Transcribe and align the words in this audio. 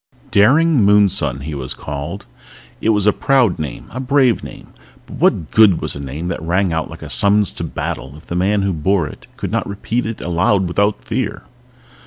Daring 0.31 0.81
Moonson, 0.83 1.41
he 1.41 1.53
was 1.53 1.75
called. 1.75 2.25
It 2.81 2.89
was 2.89 3.05
a 3.05 3.13
proud 3.13 3.59
name, 3.59 3.87
a 3.91 3.99
brave 3.99 4.43
name. 4.43 4.73
But 5.05 5.15
what 5.17 5.51
good 5.51 5.79
was 5.79 5.95
a 5.95 5.99
name 5.99 6.27
that 6.29 6.41
rang 6.41 6.73
out 6.73 6.89
like 6.89 7.03
a 7.03 7.07
summons 7.07 7.51
to 7.51 7.63
battle 7.63 8.17
if 8.17 8.25
the 8.25 8.35
man 8.35 8.63
who 8.63 8.73
bore 8.73 9.07
it 9.07 9.27
could 9.37 9.51
not 9.51 9.69
repeat 9.69 10.07
it 10.07 10.19
aloud 10.19 10.67
without 10.67 11.03
fear? 11.03 11.43